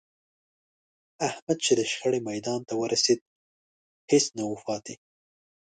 احمد 1.27 1.57
چې 1.65 1.71
د 1.79 1.81
شخړې 1.91 2.19
میدان 2.29 2.59
ته 2.67 2.73
ورسېد، 2.81 3.19
هېڅ 4.11 4.25
نه 4.37 4.43
و 4.47 4.55
پاتې 4.65 4.95